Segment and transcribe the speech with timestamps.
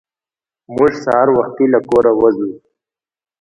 [0.75, 2.51] موږ سهار وختي له کوره وځو.